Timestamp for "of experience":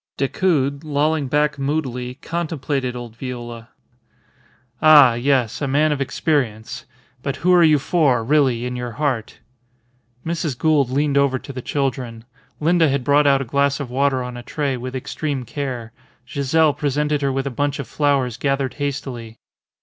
5.91-6.85